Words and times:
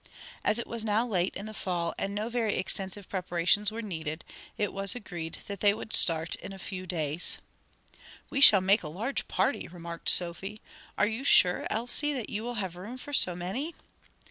As 0.43 0.57
it 0.57 0.65
was 0.65 0.83
now 0.83 1.05
late 1.05 1.35
in 1.35 1.45
the 1.45 1.53
fall 1.53 1.93
and 1.95 2.15
no 2.15 2.27
very 2.27 2.55
extensive 2.55 3.07
preparations 3.07 3.71
were 3.71 3.83
needed, 3.83 4.25
it 4.57 4.73
was 4.73 4.95
agreed 4.95 5.37
that 5.45 5.59
they 5.59 5.75
would 5.75 5.93
start 5.93 6.33
in 6.37 6.51
a 6.51 6.57
few 6.57 6.87
days. 6.87 7.37
"We 8.31 8.41
shall 8.41 8.61
make 8.61 8.81
a 8.81 8.87
large 8.87 9.27
party," 9.27 9.67
remarked 9.67 10.09
Sophie, 10.09 10.59
"Are 10.97 11.05
you 11.05 11.23
sure, 11.23 11.67
Elsie, 11.69 12.13
that 12.13 12.31
you 12.31 12.41
will 12.41 12.55
have 12.55 12.75
room 12.75 12.97
for 12.97 13.13
so 13.13 13.35
many?" 13.35 13.75